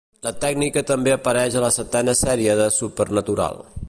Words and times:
La 0.27 0.31
tècnica 0.43 0.81
també 0.91 1.13
apareix 1.15 1.57
a 1.59 1.63
la 1.65 1.71
setena 1.77 2.15
sèrie 2.21 2.57
de 2.61 2.71
"Supernatural". 2.79 3.63